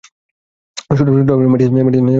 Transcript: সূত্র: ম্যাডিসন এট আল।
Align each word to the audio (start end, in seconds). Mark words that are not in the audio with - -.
সূত্র: 0.89 1.11
ম্যাডিসন 1.51 1.75
এট 1.79 1.85
আল। 1.89 2.07